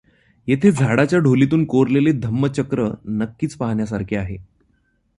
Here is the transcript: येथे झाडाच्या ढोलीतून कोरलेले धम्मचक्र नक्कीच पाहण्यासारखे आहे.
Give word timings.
येथे 0.47 0.71
झाडाच्या 0.71 1.19
ढोलीतून 1.19 1.65
कोरलेले 1.65 2.11
धम्मचक्र 2.11 2.87
नक्कीच 3.05 3.55
पाहण्यासारखे 3.55 4.15
आहे. 4.15 4.37